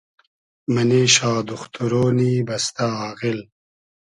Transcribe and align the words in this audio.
مئنې 0.73 1.03
شا 1.15 1.31
دوختورۉنی 1.49 2.33
بئستۂ 2.47 2.87
آغیل 3.09 3.39